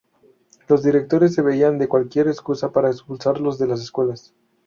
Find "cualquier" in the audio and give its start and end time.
1.87-2.27